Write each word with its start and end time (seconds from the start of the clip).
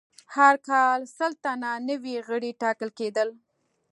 هر 0.35 0.55
کال 0.69 0.99
سل 1.17 1.31
تنه 1.43 1.71
نوي 1.89 2.15
غړي 2.27 2.51
ټاکل 2.61 2.89
کېدل. 2.99 3.29